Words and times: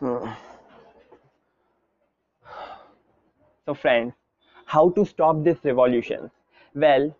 so 3.66 3.74
friends 3.74 4.12
how 4.66 4.90
to 4.90 5.04
stop 5.04 5.42
this 5.44 5.58
revolution? 5.64 6.30
Well 6.74 7.14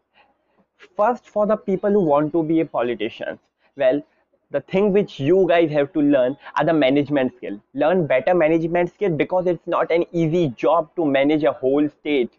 first 0.97 1.29
for 1.29 1.47
the 1.47 1.57
people 1.57 1.91
who 1.91 2.03
want 2.05 2.33
to 2.33 2.43
be 2.43 2.61
a 2.61 2.65
politician 2.65 3.39
well 3.77 4.03
the 4.51 4.61
thing 4.61 4.93
which 4.93 5.19
you 5.21 5.47
guys 5.49 5.71
have 5.71 5.93
to 5.93 6.01
learn 6.01 6.37
are 6.57 6.65
the 6.65 6.73
management 6.73 7.37
skill. 7.37 7.61
Learn 7.75 8.07
better 8.07 8.35
management 8.35 8.95
skill 8.95 9.11
because 9.11 9.47
it's 9.47 9.67
not 9.67 9.91
an 9.91 10.05
easy 10.13 10.49
job 10.49 10.89
to 10.97 11.05
manage 11.05 11.45
a 11.45 11.53
whole 11.53 11.87
state 11.89 12.33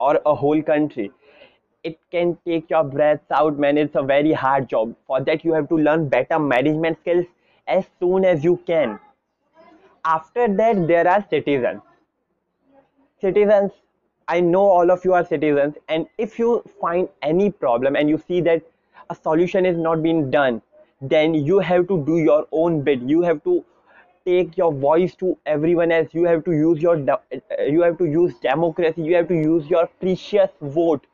or 0.00 0.20
a 0.26 0.34
whole 0.34 0.60
country. 0.62 1.12
It 1.84 2.00
can 2.10 2.36
take 2.44 2.68
your 2.70 2.82
breaths 2.82 3.30
out 3.30 3.58
man. 3.58 3.78
It's 3.78 3.94
a 3.94 4.02
very 4.02 4.32
hard 4.32 4.68
job. 4.68 4.96
For 5.06 5.20
that 5.20 5.44
you 5.44 5.52
have 5.52 5.68
to 5.68 5.76
learn 5.76 6.08
better 6.08 6.40
management 6.40 6.98
skills 7.00 7.26
as 7.68 7.84
soon 8.00 8.24
as 8.24 8.42
you 8.42 8.56
can. 8.66 8.98
After 10.06 10.46
that, 10.48 10.86
there 10.86 11.08
are 11.08 11.26
citizens. 11.28 11.82
Citizens, 13.20 13.72
I 14.28 14.40
know 14.40 14.62
all 14.62 14.90
of 14.90 15.04
you 15.04 15.14
are 15.14 15.24
citizens, 15.24 15.74
and 15.88 16.06
if 16.16 16.38
you 16.38 16.62
find 16.80 17.08
any 17.22 17.50
problem 17.50 17.96
and 17.96 18.08
you 18.08 18.18
see 18.28 18.40
that 18.42 18.62
a 19.10 19.16
solution 19.16 19.66
is 19.66 19.76
not 19.76 20.02
being 20.04 20.30
done, 20.30 20.62
then 21.00 21.34
you 21.34 21.58
have 21.58 21.88
to 21.88 22.04
do 22.04 22.18
your 22.18 22.46
own 22.52 22.82
bit. 22.82 23.02
You 23.02 23.22
have 23.22 23.42
to 23.44 23.64
take 24.24 24.56
your 24.56 24.72
voice 24.72 25.16
to 25.16 25.36
everyone 25.44 25.90
else. 25.90 26.08
You 26.12 26.24
have 26.24 26.44
to 26.44 26.52
use 26.52 26.80
your 26.80 26.96
you 27.66 27.82
have 27.82 27.98
to 27.98 28.06
use 28.06 28.38
democracy. 28.46 29.02
You 29.02 29.16
have 29.16 29.28
to 29.28 29.34
use 29.34 29.68
your 29.68 29.86
precious 30.00 30.50
vote 30.60 31.06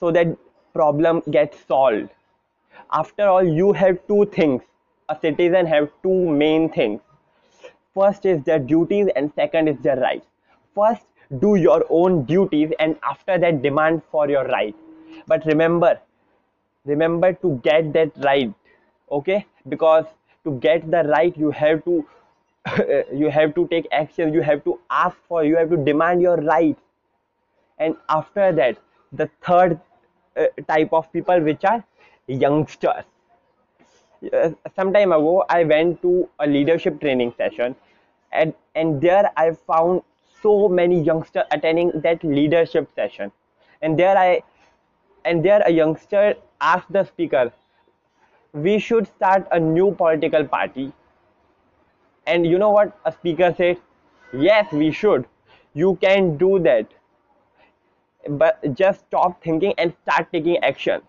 so 0.00 0.10
that 0.12 0.36
problem 0.74 1.22
gets 1.30 1.66
solved. 1.66 2.10
After 2.92 3.28
all, 3.28 3.42
you 3.42 3.72
have 3.72 3.98
two 4.06 4.24
things. 4.26 4.62
A 5.08 5.18
citizen 5.20 5.66
have 5.66 5.90
two 6.02 6.30
main 6.44 6.70
things. 6.70 7.00
First 7.98 8.26
is 8.26 8.42
their 8.44 8.58
duties 8.58 9.08
and 9.16 9.32
second 9.34 9.68
is 9.68 9.78
their 9.78 9.96
rights. 10.00 10.26
First, 10.74 11.02
do 11.40 11.56
your 11.56 11.84
own 11.90 12.24
duties 12.24 12.72
and 12.78 12.96
after 13.02 13.38
that 13.38 13.62
demand 13.62 14.02
for 14.10 14.28
your 14.28 14.44
right. 14.44 14.74
But 15.26 15.44
remember, 15.46 15.98
remember 16.84 17.32
to 17.32 17.60
get 17.64 17.92
that 17.92 18.12
right 18.24 18.52
okay 19.10 19.44
because 19.68 20.04
to 20.44 20.52
get 20.66 20.90
the 20.90 21.02
right 21.08 21.36
you 21.36 21.50
have 21.50 21.84
to 21.84 22.04
you 23.22 23.30
have 23.36 23.54
to 23.58 23.66
take 23.74 23.88
action 23.98 24.32
you 24.38 24.42
have 24.48 24.62
to 24.64 24.78
ask 24.90 25.16
for 25.28 25.44
you 25.44 25.56
have 25.56 25.70
to 25.70 25.78
demand 25.90 26.22
your 26.22 26.36
rights 26.36 26.80
and 27.78 27.96
after 28.08 28.52
that 28.60 28.78
the 29.12 29.28
third 29.48 29.78
uh, 30.36 30.46
type 30.72 30.92
of 30.92 31.10
people 31.12 31.40
which 31.50 31.64
are 31.64 31.84
youngsters 32.26 33.04
uh, 34.32 34.50
some 34.76 34.92
time 34.92 35.12
ago 35.18 35.34
i 35.48 35.62
went 35.74 36.00
to 36.02 36.14
a 36.46 36.46
leadership 36.46 37.00
training 37.00 37.32
session 37.42 37.76
and 38.32 38.54
and 38.74 39.00
there 39.00 39.30
i 39.36 39.50
found 39.52 40.02
so 40.42 40.68
many 40.68 41.00
youngsters 41.02 41.44
attending 41.50 41.90
that 42.02 42.22
leadership 42.22 42.88
session. 42.94 43.32
And 43.82 43.98
there 43.98 44.16
i 44.16 44.42
and 45.24 45.44
there 45.44 45.62
a 45.66 45.70
youngster 45.70 46.36
asked 46.60 46.92
the 46.92 47.04
speaker 47.04 47.52
we 48.52 48.78
should 48.78 49.06
start 49.06 49.46
a 49.52 49.60
new 49.60 49.92
political 49.92 50.44
party. 50.44 50.92
And 52.26 52.46
you 52.46 52.58
know 52.58 52.70
what 52.70 52.98
a 53.04 53.12
speaker 53.12 53.54
said? 53.56 53.78
Yes 54.32 54.72
we 54.72 54.90
should. 54.92 55.26
You 55.74 55.96
can 55.96 56.36
do 56.36 56.58
that. 56.60 56.88
But 58.28 58.74
just 58.74 59.00
stop 59.06 59.42
thinking 59.42 59.74
and 59.78 59.94
start 60.02 60.32
taking 60.32 60.58
action. 60.58 61.02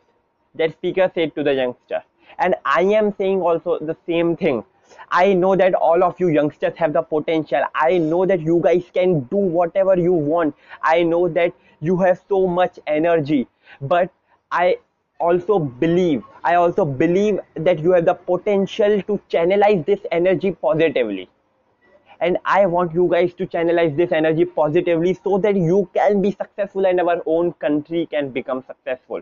That 0.56 0.74
speaker 0.74 1.12
said 1.14 1.36
to 1.36 1.44
the 1.44 1.54
youngster. 1.54 2.04
And 2.38 2.56
i 2.66 2.82
am 2.82 3.14
saying 3.18 3.42
also 3.42 3.80
the 3.80 3.98
same 4.06 4.36
thing 4.38 4.64
i 5.12 5.34
know 5.34 5.56
that 5.56 5.74
all 5.74 6.04
of 6.04 6.20
you 6.20 6.28
youngsters 6.30 6.76
have 6.78 6.94
the 6.94 7.02
potential. 7.02 7.64
I 7.76 7.98
know 7.98 8.26
that 8.26 8.42
you 8.42 8.60
guys 8.64 8.86
can 8.94 9.22
do 9.32 9.38
whatever 9.38 9.98
you 9.98 10.14
want. 10.14 10.56
I 10.82 11.04
know 11.04 11.28
that 11.30 11.54
you 11.82 11.98
have 11.98 12.22
so 12.28 12.48
much 12.48 12.80
energy. 12.88 13.48
But 13.82 14.12
i 14.52 14.78
also 15.20 15.60
believe 15.60 16.24
i 16.50 16.56
also 16.56 16.86
believe 16.86 17.40
that 17.56 17.80
you 17.80 17.92
have 17.92 18.06
the 18.06 18.14
potential 18.14 19.02
to 19.10 19.20
channelize 19.30 19.86
this 19.86 20.00
energy 20.12 20.52
positively. 20.52 21.30
And 22.22 22.38
i 22.46 22.66
want 22.66 22.94
you 22.94 23.08
guys 23.12 23.34
to 23.36 23.48
channelize 23.48 23.96
this 23.98 24.12
energy 24.12 24.46
positively 24.46 25.14
so 25.24 25.38
that 25.38 25.56
you 25.56 25.90
can 25.94 26.22
be 26.22 26.32
successful 26.32 26.86
and 26.86 27.00
our 27.02 27.22
own 27.26 27.54
country 27.54 28.08
can 28.08 28.32
become 28.32 28.64
successful. 28.68 29.22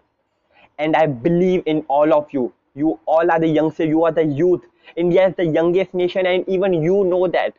And 0.79 0.95
i 0.95 1.05
believe 1.07 1.63
in 1.65 1.83
all 1.87 2.13
of 2.13 2.31
you 2.31 2.53
you 2.77 2.99
all 3.05 3.31
are 3.31 3.39
the 3.39 3.47
youngsters 3.47 3.87
you 3.87 4.03
are 4.05 4.11
the 4.11 4.23
youth. 4.23 4.61
India 4.95 5.27
is 5.27 5.35
the 5.35 5.45
youngest 5.45 5.93
nation 5.93 6.25
and 6.25 6.47
even 6.47 6.73
you 6.73 7.03
know 7.03 7.27
that. 7.27 7.53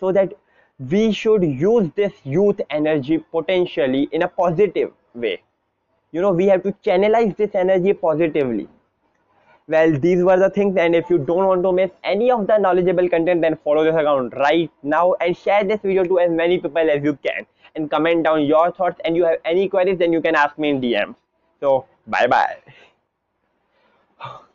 So 0.00 0.12
that 0.12 0.34
we 0.78 1.12
should 1.12 1.44
use 1.44 1.90
this 1.94 2.12
youth 2.24 2.60
energy 2.70 3.18
potentially 3.30 4.08
in 4.12 4.22
a 4.22 4.28
positive 4.28 4.92
way. 5.14 5.42
You 6.12 6.20
know 6.20 6.32
we 6.32 6.46
have 6.46 6.62
to 6.64 6.72
channelize 6.84 7.36
this 7.36 7.54
energy 7.54 7.92
positively. 7.92 8.68
Well 9.68 9.98
these 9.98 10.22
were 10.22 10.38
the 10.38 10.50
things 10.50 10.76
and 10.76 10.94
if 10.94 11.08
you 11.08 11.18
don't 11.18 11.46
want 11.46 11.62
to 11.62 11.72
miss 11.72 11.90
any 12.02 12.30
of 12.30 12.46
the 12.46 12.58
knowledgeable 12.58 13.08
content 13.08 13.40
then 13.40 13.56
follow 13.64 13.84
this 13.84 13.94
account 13.94 14.34
right 14.36 14.70
now 14.82 15.14
and 15.20 15.36
share 15.36 15.64
this 15.64 15.80
video 15.82 16.04
to 16.04 16.18
as 16.20 16.30
many 16.30 16.58
people 16.58 16.90
as 16.90 17.02
you 17.02 17.18
can. 17.28 17.46
And 17.76 17.90
comment 17.90 18.24
down 18.24 18.42
your 18.44 18.70
thoughts. 18.72 19.00
And 19.04 19.16
you 19.16 19.24
have 19.24 19.38
any 19.44 19.68
queries 19.68 19.98
then 19.98 20.12
you 20.12 20.20
can 20.20 20.34
ask 20.36 20.58
me 20.58 20.70
in 20.70 20.80
dms 20.80 21.14
so 21.60 21.86
bye 22.06 22.26
bye 22.26 22.56